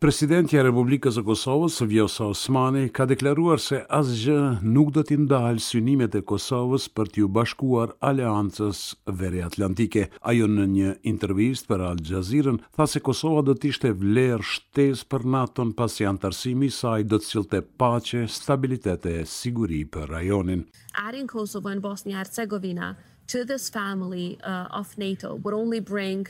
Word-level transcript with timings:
Presidentja 0.00 0.62
i 0.62 0.62
Republikës 0.64 1.18
e 1.20 1.20
Kosovës, 1.28 1.74
Vjosa 1.84 2.30
Osmani, 2.32 2.86
ka 2.88 3.04
deklaruar 3.10 3.60
se 3.60 3.82
asgjë 3.92 4.36
nuk 4.64 4.94
do 4.96 5.02
t'i 5.04 5.18
ndalë 5.26 5.60
synimet 5.60 6.14
e 6.16 6.22
Kosovës 6.30 6.86
për 6.96 7.10
t'ju 7.12 7.26
bashkuar 7.28 7.90
aleancës 8.08 8.78
Veri 9.20 9.42
atlantike. 9.44 10.06
Ajo 10.32 10.46
në 10.54 10.64
një 10.70 10.94
intervistë 11.12 11.68
për 11.74 11.84
Al 11.90 12.00
Jazeera 12.14 12.54
tha 12.78 12.86
se 12.94 13.02
Kosova 13.10 13.42
do 13.44 13.52
t'ishte 13.60 13.92
vlerë 14.00 14.40
shtes 14.54 15.02
për 15.12 15.26
NATO-n 15.36 15.74
pasi 15.82 16.08
antarësimi 16.08 16.70
i 16.70 16.72
saj 16.78 17.04
do 17.12 17.18
të 17.20 17.26
cilte 17.28 17.60
paqe, 17.84 18.22
stabilitet 18.38 19.04
e 19.12 19.18
siguri 19.34 19.82
për 19.84 20.08
rajonin. 20.14 20.64
Adding 21.04 21.28
Kosovo 21.28 21.68
and 21.74 21.84
Bosnia-Herzegovina 21.84 22.94
to 23.34 23.44
this 23.44 23.68
family 23.68 24.38
uh, 24.48 24.64
of 24.80 24.96
NATO 24.96 25.34
would 25.44 25.52
only 25.64 25.78
bring 25.92 26.24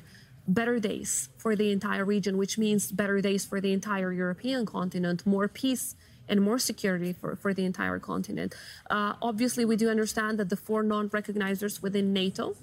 better 0.50 0.78
days 0.80 1.28
for 1.38 1.54
the 1.56 1.70
entire 1.70 2.04
region, 2.04 2.36
which 2.36 2.58
means 2.58 2.90
better 2.92 3.20
days 3.20 3.44
for 3.44 3.60
the 3.60 3.72
entire 3.72 4.12
European 4.12 4.66
continent, 4.66 5.24
more 5.26 5.48
peace 5.48 5.94
and 6.28 6.42
more 6.42 6.58
security 6.58 7.12
for, 7.12 7.36
for 7.36 7.54
the 7.54 7.64
entire 7.64 7.98
continent. 7.98 8.54
Uh, 8.90 9.14
obviously, 9.22 9.64
we 9.64 9.76
do 9.76 9.88
understand 9.88 10.38
that 10.38 10.48
the 10.50 10.56
four 10.56 10.82
non 10.82 11.08
recognizers 11.10 11.80
within 11.82 12.12
NATO 12.12 12.56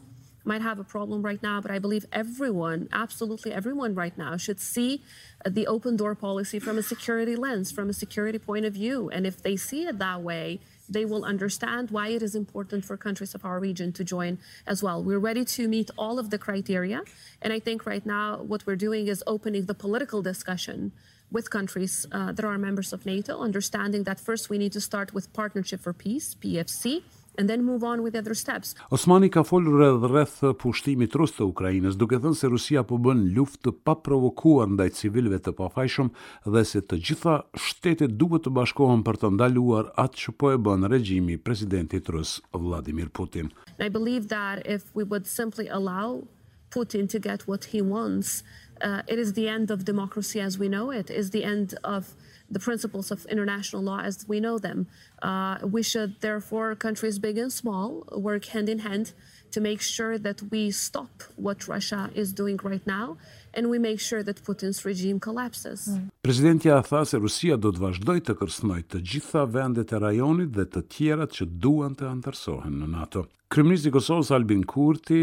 might 0.44 0.62
have 0.62 0.80
a 0.80 0.84
problem 0.84 1.22
right 1.24 1.44
now, 1.44 1.60
but 1.60 1.72
I 1.72 1.80
believe 1.80 2.06
everyone, 2.12 2.88
absolutely 2.94 3.52
everyone 3.54 3.94
right 3.96 4.18
now, 4.18 4.38
should 4.38 4.62
see 4.62 5.02
the 5.46 5.68
open 5.68 5.98
door 5.98 6.16
policy 6.16 6.60
from 6.60 6.78
a 6.78 6.84
security 6.84 7.36
lens, 7.36 7.70
from 7.72 7.90
a 7.90 7.94
security 7.94 8.40
point 8.40 8.66
of 8.66 8.74
view. 8.74 9.10
And 9.10 9.28
if 9.28 9.42
they 9.44 9.58
see 9.58 9.84
it 9.84 10.00
that 10.00 10.22
way, 10.22 10.60
they 10.90 11.06
will 11.06 11.24
understand 11.24 11.92
why 11.92 12.10
it 12.10 12.24
is 12.24 12.36
important 12.36 12.86
for 12.86 12.98
countries 12.98 13.36
of 13.36 13.46
our 13.46 13.60
region 13.60 13.92
to 13.94 14.04
join 14.04 14.40
as 14.66 14.82
well. 14.82 15.04
We're 15.04 15.20
ready 15.20 15.46
to 15.46 15.68
meet 15.68 15.90
all 15.98 16.20
of 16.20 16.30
the 16.30 16.38
criteria. 16.38 17.02
And 17.42 17.54
I 17.54 17.60
think 17.60 17.86
right 17.86 18.06
now 18.06 18.38
what 18.42 18.66
we're 18.66 18.76
doing 18.78 19.08
is 19.08 19.24
opening 19.28 19.66
the 19.66 19.74
political 19.74 20.22
discussion 20.22 20.92
with 21.32 21.50
countries 21.50 22.06
uh, 22.12 22.32
that 22.32 22.46
are 22.46 22.58
members 22.58 22.94
of 22.94 23.06
NATO, 23.06 23.40
understanding 23.42 24.04
that 24.04 24.20
first 24.20 24.50
we 24.50 24.58
need 24.58 24.72
to 24.72 24.82
start 24.82 25.14
with 25.14 25.32
Partnership 25.34 25.82
for 25.82 25.92
Peace, 25.92 26.36
PFC, 26.42 27.04
and 27.38 27.50
then 27.50 27.64
move 27.64 27.84
on 27.84 28.02
with 28.04 28.16
other 28.16 28.34
steps. 28.36 28.76
Osmani 28.92 29.30
ka 29.30 29.44
folur 29.44 29.82
edhe 29.88 30.10
rreth 30.14 30.40
pushtimit 30.64 31.16
rus 31.20 31.36
të 31.38 31.46
Ukrainës, 31.52 31.98
duke 32.02 32.20
thënë 32.22 32.36
se 32.40 32.50
Rusia 32.52 32.84
po 32.90 32.98
bën 33.06 33.22
luftë 33.38 33.64
të 33.70 33.74
paprovokuar 33.88 34.70
ndaj 34.74 34.90
civilëve 35.00 35.40
të 35.46 35.54
pafajshëm 35.62 36.10
dhe 36.54 36.64
se 36.72 36.82
të 36.82 37.00
gjitha 37.10 37.38
shtetet 37.68 38.18
duhet 38.22 38.48
të 38.48 38.56
bashkohen 38.60 39.06
për 39.08 39.20
të 39.22 39.32
ndaluar 39.38 39.92
atë 40.06 40.22
që 40.24 40.36
po 40.42 40.52
e 40.56 40.60
bën 40.68 40.88
regjimi 40.94 41.38
i 41.38 41.42
presidentit 41.50 42.10
rus 42.18 42.36
Vladimir 42.54 43.10
Putin. 43.10 43.52
And 43.78 43.86
I 43.86 43.90
believe 43.90 44.28
that 44.30 44.66
if 44.66 44.94
we 44.96 45.04
would 45.04 45.28
simply 45.28 45.68
allow 45.68 46.26
Putin 46.70 47.08
to 47.12 47.20
get 47.20 47.48
what 47.48 47.64
he 47.74 47.82
wants, 47.82 48.44
uh, 48.82 49.02
it 49.08 49.20
is 49.20 49.34
the 49.34 49.48
end 49.48 49.72
of 49.72 49.86
democracy 49.86 50.40
as 50.40 50.58
we 50.58 50.68
know 50.68 50.90
it, 50.92 51.10
is 51.10 51.30
the 51.30 51.44
end 51.44 51.78
of 51.84 52.14
the 52.50 52.60
principles 52.60 53.12
of 53.12 53.26
international 53.26 53.82
law 53.84 54.00
as 54.00 54.26
we 54.28 54.40
know 54.40 54.58
them. 54.58 54.88
Uh, 55.22 55.58
we 55.64 55.84
should, 55.84 56.22
therefore, 56.22 56.76
countries 56.76 57.20
big 57.20 57.38
and 57.38 57.52
small, 57.52 58.08
work 58.14 58.46
hand 58.46 58.70
in 58.70 58.80
hand 58.80 59.14
to 59.54 59.62
make 59.62 59.82
sure 59.82 60.18
that 60.20 60.42
we 60.52 60.72
stop 60.72 61.10
what 61.36 61.64
Russia 61.68 62.10
is 62.16 62.34
doing 62.34 62.60
right 62.64 62.86
now 62.86 63.18
and 63.54 63.68
we 63.68 63.80
make 63.80 64.00
sure 64.00 64.24
that 64.24 64.42
Putin's 64.44 64.84
regime 64.86 65.20
collapses. 65.20 65.88
Mm. 65.90 66.08
Presidentja 66.22 66.82
tha 66.82 67.04
se 67.06 67.18
Rusia 67.18 67.58
do 67.60 67.72
të 67.74 67.82
vazhdojë 67.86 68.26
të 68.28 68.36
kërcënojë 68.42 68.88
të 68.94 69.02
gjitha 69.12 69.46
vendet 69.58 69.94
e 69.96 70.02
rajonit 70.04 70.52
dhe 70.58 70.68
të 70.74 70.84
tjerat 70.96 71.34
që 71.38 71.50
duan 71.64 71.96
të 71.98 72.10
antërsohen 72.18 72.78
në 72.84 72.92
NATO. 72.92 73.28
Kryeministri 73.48 73.94
i 73.94 73.94
Kosovës 73.96 74.28
Albin 74.36 74.66
Kurti 74.68 75.22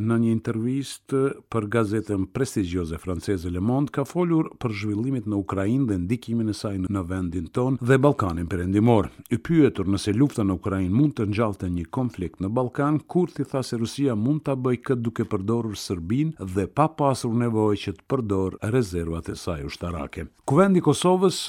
në 0.00 0.16
një 0.22 0.30
intervistë 0.32 1.18
për 1.52 1.66
gazetën 1.74 2.22
prestigjioze 2.32 2.96
franceze 3.00 3.50
Le 3.52 3.60
Monde 3.60 3.92
ka 3.92 4.06
folur 4.08 4.48
për 4.62 4.72
zhvillimet 4.80 5.26
në 5.28 5.36
Ukrainë 5.42 5.90
dhe 5.90 5.98
ndikimin 6.06 6.48
e 6.54 6.56
saj 6.56 6.72
në 6.86 7.02
vendin 7.10 7.50
tonë 7.52 7.82
dhe 7.84 7.98
Ballkanin 8.00 8.48
perëndimor. 8.48 9.10
I 9.36 9.36
pyetur 9.44 9.92
nëse 9.92 10.16
lufta 10.16 10.46
në 10.48 10.56
Ukrainë 10.56 10.94
mund 10.96 11.18
të 11.18 11.28
ngjallë 11.34 11.70
një 11.76 11.84
konflikt 11.98 12.40
në 12.40 12.48
Ballkan, 12.56 13.02
Kurti 13.12 13.44
tha 13.44 13.60
se 13.66 13.76
Rusia 13.82 14.14
mund 14.14 14.42
ta 14.46 14.54
bëj 14.56 14.78
këtë 14.86 15.02
duke 15.08 15.24
përdorur 15.30 15.74
Sërbin 15.80 16.30
dhe 16.54 16.66
pa 16.78 16.86
pasur 17.00 17.32
nevojë 17.40 17.80
që 17.84 17.92
të 17.98 18.04
përdor 18.12 18.56
rezervat 18.74 19.30
e 19.32 19.36
saj 19.42 19.64
ushtarake. 19.68 20.26
Kuvendi 20.46 20.78
i 20.78 20.84
Kosovës 20.88 21.40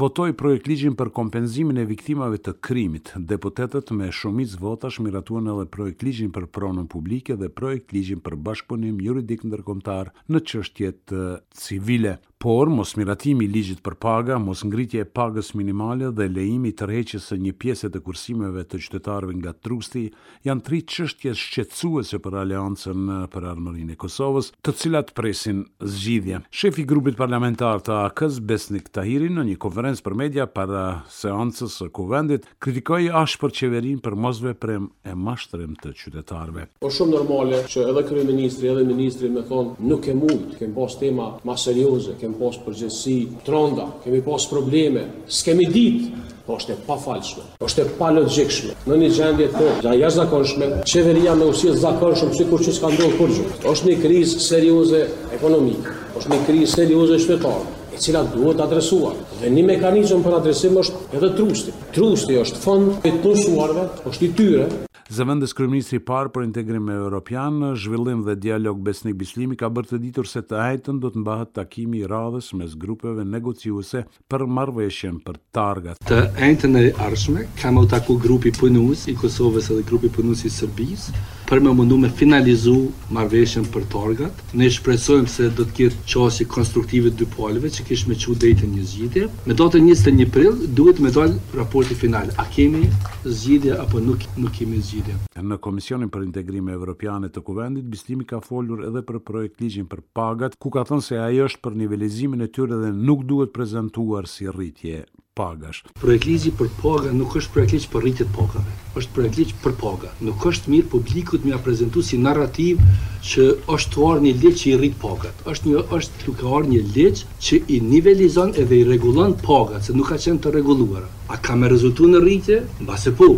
votoi 0.00 0.34
projektligjin 0.42 0.94
për 1.00 1.10
kompenzimin 1.18 1.80
e 1.82 1.86
viktimave 1.90 2.38
të 2.44 2.54
krimit. 2.66 3.10
Deputetët 3.32 3.90
me 3.98 4.12
shumicë 4.20 4.60
votash 4.62 5.00
miratuan 5.02 5.50
edhe 5.56 5.66
projektligjin 5.76 6.30
për 6.36 6.46
pronën 6.54 6.86
publike 6.94 7.36
dhe 7.40 7.50
projektligjin 7.60 8.22
për 8.26 8.38
bashkëpunim 8.46 9.02
juridik 9.06 9.42
ndërkombëtar 9.48 10.14
në 10.30 10.44
çështjet 10.50 11.18
civile 11.64 12.14
por 12.44 12.68
mos 12.68 12.90
miratimi 13.00 13.44
i 13.44 13.48
ligjit 13.48 13.78
për 13.82 13.94
paga, 14.04 14.36
mos 14.38 14.60
ngritje 14.68 15.00
e 15.00 15.08
pagës 15.16 15.54
minimale 15.56 16.10
dhe 16.12 16.26
lejimi 16.28 16.74
të 16.76 16.84
rreqës 16.90 17.28
së 17.30 17.38
një 17.40 17.52
pjese 17.56 17.88
të 17.88 18.02
kursimeve 18.04 18.66
të 18.68 18.82
qytetarëve 18.84 19.32
nga 19.38 19.54
Trusti 19.64 20.02
janë 20.44 20.64
tri 20.66 20.82
çështje 20.84 21.32
shqetësuese 21.40 22.18
për 22.20 22.36
Aleancën 22.42 23.06
për 23.32 23.46
armërinë 23.48 23.94
e 23.94 23.96
Kosovës, 24.02 24.50
të 24.60 24.74
cilat 24.76 25.14
presin 25.16 25.62
zgjidhje. 25.80 26.42
Shefi 26.60 26.84
i 26.84 26.88
grupit 26.90 27.16
parlamentar 27.16 27.80
të 27.80 27.96
AKs 28.10 28.36
Besnik 28.50 28.92
Tahiri 28.92 29.32
në 29.32 29.46
një 29.48 29.56
konferencë 29.64 30.04
për 30.04 30.18
media 30.20 30.44
para 30.44 30.82
seancës 31.16 31.78
së 31.80 31.88
kuvendit 31.96 32.44
kritikoi 32.60 33.08
ashpër 33.22 33.56
qeverinë 33.62 34.04
për 34.04 34.18
mosveprim 34.26 34.90
e 35.00 35.16
mashtrim 35.16 35.78
të 35.80 35.94
qytetarëve. 36.02 36.68
Është 36.84 36.98
shumë 37.00 37.16
normale 37.16 37.64
që 37.72 37.88
edhe 37.88 38.04
kryeministri 38.12 38.74
edhe 38.74 38.84
ministri 38.92 39.32
më 39.32 39.48
thon 39.48 39.72
nuk 39.88 40.04
e 40.12 40.18
mund 40.20 40.58
kem 40.60 40.76
pas 40.76 41.00
tema 41.00 41.32
më 41.40 41.58
serioze 41.66 42.18
pas 42.38 42.56
përgjësi 42.66 43.14
tronda, 43.46 43.86
kemi 44.04 44.20
pos 44.26 44.46
probleme, 44.50 45.04
s'kemi 45.30 45.66
dit, 45.70 46.06
po 46.44 46.58
është 46.60 46.74
e 46.74 46.78
pafalshme, 46.86 47.42
po 47.60 47.68
është 47.68 47.82
e 47.86 47.92
pa 47.98 48.10
logjikshme. 48.12 48.74
Në 48.90 48.96
një 49.00 49.10
gjendje 49.18 49.46
të 49.50 49.60
tërë, 49.60 49.76
gjaj 49.86 49.94
jashtë 50.02 50.18
zakonshme, 50.22 50.68
qeveria 50.92 51.34
me 51.40 51.46
usjet 51.48 51.78
zakonshme, 51.80 52.32
si 52.36 52.46
kur 52.50 52.60
që 52.64 52.74
s'ka 52.76 52.90
ndonë 52.92 53.16
kur 53.18 53.32
gjithë. 53.32 53.54
është 53.72 53.88
një 53.90 53.96
krizë 54.04 54.40
serioze 54.50 55.00
ekonomikë, 55.38 55.94
është 56.20 56.28
një 56.34 56.40
krizë 56.48 56.72
serioze 56.74 57.18
shtetarë, 57.24 57.64
e 57.94 58.00
cila 58.06 58.24
duhet 58.34 58.60
adresuar. 58.60 59.14
Dhe 59.40 59.50
një 59.54 59.64
mekanizëm 59.72 60.24
për 60.24 60.38
adresim 60.40 60.76
është 60.82 61.16
edhe 61.16 61.32
trusti. 61.38 61.72
Trusti 61.94 62.40
është 62.44 62.60
fond 62.60 63.06
e 63.08 63.12
të 63.14 63.24
nësuarve, 63.32 63.86
është 64.10 64.24
i 64.28 64.34
tyre, 64.36 64.68
Zëvendës 65.12 65.52
Kryeministri 65.56 65.98
parë 66.08 66.30
për 66.34 66.44
integrim 66.46 66.86
evropian, 66.92 67.58
zhvillim 67.80 68.22
dhe 68.28 68.34
dialog 68.44 68.78
Besnik 68.86 69.18
Bislimi 69.22 69.56
ka 69.62 69.68
bërë 69.78 69.90
të 69.90 69.98
ditur 70.04 70.30
se 70.30 70.40
të 70.52 70.56
ajtën 70.66 71.00
do 71.02 71.10
të 71.16 71.20
mbahet 71.24 71.52
takimi 71.58 72.00
i 72.00 72.08
radhës 72.12 72.48
mes 72.60 72.72
grupeve 72.86 73.20
negociuese 73.34 74.04
për 74.34 74.46
marrëveshjen 74.60 75.20
për 75.28 75.40
targat. 75.60 76.00
Të 76.12 76.22
ajtën 76.48 76.80
e 76.80 76.84
ardhshme 77.08 77.44
kam 77.60 77.82
u 77.84 77.84
taku 77.94 78.16
grupi 78.26 78.54
punues 78.62 79.04
i 79.12 79.16
Kosovës 79.24 79.68
dhe 79.76 79.84
grupi 79.92 80.08
punues 80.18 80.46
i 80.50 80.54
Serbisë 80.56 81.18
për 81.48 81.60
me 81.64 81.72
mundu 81.76 81.96
me 82.00 82.08
finalizu 82.16 82.74
marveshën 83.12 83.64
për 83.72 83.82
targat. 83.92 84.38
Ne 84.60 84.68
shpresojmë 84.72 85.28
se 85.32 85.48
do 85.58 85.66
të 85.68 85.74
kjetë 85.78 86.04
qasi 86.14 86.46
konstruktive 86.54 87.12
dy 87.20 87.26
palëve 87.34 87.70
që 87.74 87.84
kishë 87.88 88.08
me 88.10 88.14
qu 88.24 88.34
një 88.34 88.84
zgjidje. 88.92 89.28
Me 89.46 89.54
datën 89.58 89.84
njështë 89.88 90.10
një 90.18 90.26
prill, 90.34 90.56
duhet 90.78 90.98
me 91.04 91.10
dalë 91.12 91.36
raporti 91.60 91.94
final. 91.94 92.30
A 92.38 92.44
kemi 92.54 92.84
zgjidje 93.24 93.76
apo 93.84 94.00
nuk, 94.00 94.24
nuk 94.36 94.52
kemi 94.56 94.80
zgjidje? 94.80 95.14
Në 95.44 95.58
Komisionin 95.60 96.08
për 96.08 96.24
Integrime 96.28 96.72
Evropiane 96.78 97.28
të 97.28 97.42
Kuvendit, 97.44 97.84
Bistimi 97.92 98.24
ka 98.24 98.40
folur 98.40 98.84
edhe 98.88 99.02
për 99.08 99.20
projekt 99.28 99.60
ligjin 99.60 99.86
për 99.86 100.00
pagat, 100.14 100.56
ku 100.58 100.70
ka 100.70 100.86
thënë 100.88 101.04
se 101.06 101.18
ajo 101.26 101.48
është 101.50 101.60
për 101.64 101.76
nivelizimin 101.82 102.40
e 102.40 102.48
tyre 102.48 102.80
dhe 102.84 102.92
nuk 102.96 103.24
duhet 103.30 103.52
prezentuar 103.52 104.28
si 104.34 104.48
rritje 104.48 105.04
pagash. 105.34 105.80
Projekt 106.00 106.26
ligji 106.28 106.50
për 106.58 106.68
paga 106.78 107.10
nuk 107.20 107.32
është 107.38 107.52
projekt 107.54 107.72
ligj 107.74 107.86
për 107.92 108.02
rritje 108.06 108.26
të 108.28 108.34
pagave. 108.36 108.74
Është 109.00 109.14
projekt 109.16 109.38
ligj 109.40 109.54
për 109.64 109.72
paga. 109.80 110.10
Nuk 110.28 110.44
është 110.50 110.72
mirë 110.74 110.86
publikut 110.92 111.48
më 111.48 111.58
prezantuar 111.66 112.06
si 112.08 112.20
narrativ 112.26 112.82
që 113.30 113.46
është 113.76 113.92
tuar 113.96 114.20
një 114.26 114.34
ligj 114.44 114.60
që 114.62 114.68
i 114.72 114.76
rrit 114.78 114.96
pagat. 115.04 115.42
Është 115.54 115.70
një 115.72 115.82
është 115.98 116.22
duke 116.26 116.46
ardhur 116.46 116.68
një 116.74 116.80
ligj 116.98 117.24
që 117.48 117.60
i 117.66 117.80
nivelizon 117.88 118.54
edhe 118.64 118.78
i 118.82 118.86
rregullon 118.92 119.34
pagat, 119.42 119.88
se 119.88 119.96
nuk 119.98 120.12
ka 120.12 120.20
qenë 120.26 120.40
të 120.46 120.54
rregulluara. 120.54 121.10
A 121.34 121.40
ka 121.46 121.58
më 121.62 121.72
rezultuar 121.74 122.14
në 122.14 122.22
rritje? 122.28 122.62
Mbas 122.86 123.10
e 123.10 123.16
po. 123.22 123.30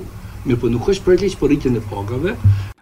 Mi 0.47 0.61
po 0.61 0.69
nuk 0.77 0.93
është 0.93 1.07
projekt 1.09 1.29
ligj 1.29 1.41
për 1.41 1.53
rritje 1.55 1.75
të 1.79 1.85
pagave. 1.97 2.37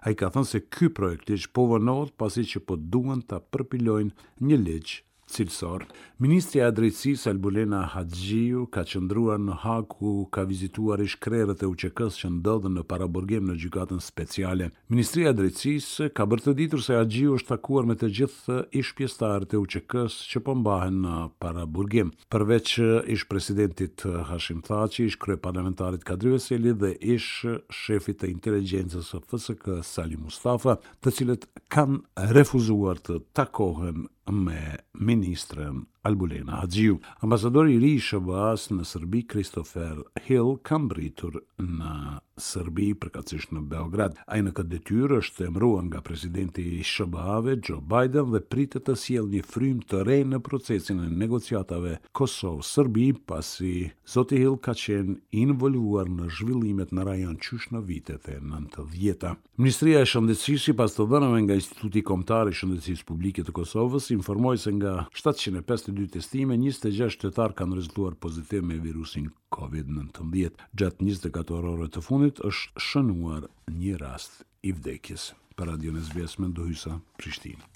Ai 0.05 0.19
ka 0.19 0.33
thënë 0.35 0.51
se 0.55 0.65
ky 0.75 0.91
projekt 0.99 1.31
ligj 1.31 1.47
po 1.55 1.69
vënohet 1.77 2.17
pasi 2.19 2.49
që 2.51 2.67
po 2.67 2.75
duan 2.95 3.23
ta 3.31 3.39
përpilojnë 3.53 4.51
një 4.51 4.65
ligj 4.69 4.99
cilësor. 5.31 5.85
Ministri 6.23 6.61
e 6.63 6.69
drejtësisë 6.71 7.31
Albulena 7.33 7.83
Haxhiu 7.95 8.65
ka 8.73 8.85
qëndruar 8.87 9.41
në 9.43 9.57
haku, 9.65 10.13
ka 10.35 10.45
vizituar 10.49 11.01
ish 11.05 11.17
krerët 11.25 11.63
e 11.65 11.69
UÇK-s 11.71 12.19
që 12.23 12.31
ndodhen 12.37 12.77
në 12.79 12.85
paraburgim 12.91 13.49
në 13.49 13.57
gjykatën 13.65 14.01
speciale. 14.05 14.71
Ministria 14.93 15.33
e 15.33 15.39
drejtësisë 15.41 16.11
ka 16.15 16.27
bërë 16.31 16.47
të 16.47 16.55
ditur 16.61 16.85
se 16.87 16.97
Haxhiu 17.01 17.37
është 17.41 17.51
takuar 17.55 17.89
me 17.89 17.97
të 17.99 18.11
gjithë 18.21 18.59
ish 18.81 18.93
e 19.01 19.61
UÇK-s 19.61 20.21
që 20.31 20.45
pëmbahen 20.47 21.01
po 21.03 21.09
në 21.09 21.15
paraburgim. 21.43 22.13
Përveç 22.31 22.75
ish 23.17 23.27
presidentit 23.31 24.07
Hashim 24.29 24.63
Thaçi, 24.65 25.09
ish 25.11 25.19
krej 25.19 25.41
parlamentarit 25.43 26.05
Kadri 26.05 26.33
Veseli 26.37 26.73
dhe 26.73 26.95
ish 27.15 27.45
shefit 27.83 28.21
të 28.21 28.31
inteligjencës 28.31 29.11
së 29.11 29.21
FSK 29.29 29.81
Sali 29.85 30.17
Mustafa, 30.17 30.79
të 31.03 31.15
cilët 31.19 31.49
kanë 31.75 32.29
refuzuar 32.35 33.01
të 33.07 33.19
takohen 33.35 34.07
a 34.27 34.33
me 34.33 34.77
ministren 34.93 35.87
Albulena 36.05 36.53
Hadziu. 36.61 36.99
Ambasadori 37.21 37.75
i 37.75 37.79
ri 37.81 37.93
i 37.97 38.01
SBA-s 38.01 38.69
në 38.77 38.85
Serbi 38.87 39.23
Christopher 39.31 40.01
Hill 40.27 40.55
ka 40.63 40.77
mbritur 40.79 41.41
në 41.59 42.19
Serbi, 42.35 42.89
përkatësisht 42.99 43.53
në 43.55 43.61
Beograd. 43.71 44.17
Ai 44.27 44.41
në 44.45 44.51
këtë 44.59 44.71
detyrë 44.73 45.21
është 45.23 45.45
emëruar 45.47 45.85
nga 45.87 46.01
presidenti 46.05 46.65
i 46.77 46.83
SBA-ve 46.85 47.53
Joe 47.63 47.79
Biden 47.79 48.33
dhe 48.35 48.41
pritet 48.51 48.85
të 48.89 48.97
sjellë 49.01 49.37
një 49.37 49.45
frym 49.49 49.79
të 49.91 50.01
re 50.09 50.17
në 50.29 50.41
procesin 50.45 50.99
e 51.07 51.09
negociatave 51.21 51.95
Kosovë-Serbi 52.19 53.07
pasi 53.31 53.71
zoti 54.17 54.41
Hill 54.43 54.57
ka 54.67 54.75
qenë 54.75 55.15
involvuar 55.45 56.11
në 56.11 56.27
zhvillimet 56.35 56.91
në 56.99 57.07
rajon 57.09 57.39
qysh 57.41 57.71
në 57.71 57.85
vitet 57.89 58.27
e 58.35 58.41
90-ta. 58.43 59.37
Ministria 59.63 60.03
e 60.05 60.11
Shëndetësisë 60.11 60.67
sipas 60.73 60.97
të 60.99 61.07
dhënave 61.15 61.41
nga 61.47 61.57
Instituti 61.61 62.03
Kombëtar 62.05 62.51
i 62.51 62.57
Shëndetësisë 62.61 63.07
Publike 63.15 63.45
të 63.47 63.55
Kosovës 63.57 64.11
informoi 64.17 64.59
se 64.59 64.75
nga 64.75 64.99
750 65.15 65.94
dy 65.95 66.07
testime, 66.17 66.57
26 66.59 67.11
shtetar 67.15 67.55
kanë 67.59 67.77
rezultuar 67.79 68.17
pozitiv 68.27 68.65
me 68.67 68.79
virusin 68.83 69.29
COVID-19. 69.55 70.63
Gjatë 70.83 71.07
24 71.07 71.59
orëve 71.61 71.89
të 71.95 72.03
fundit 72.09 72.43
është 72.51 72.83
shënuar 72.89 73.47
një 73.83 73.95
rast 74.03 74.43
i 74.71 74.75
vdekjes. 74.77 75.31
Për 75.55 75.71
Radio 75.75 75.95
Nesbjes, 75.99 76.39
me 76.43 76.51
ndohysa 76.51 76.99
Prishtinë. 77.21 77.74